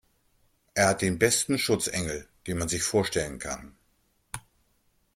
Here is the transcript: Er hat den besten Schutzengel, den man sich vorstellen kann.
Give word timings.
Er 0.73 0.87
hat 0.87 1.03
den 1.03 1.19
besten 1.19 1.59
Schutzengel, 1.59 2.27
den 2.47 2.57
man 2.57 2.67
sich 2.67 2.81
vorstellen 2.81 3.37
kann. 3.37 3.75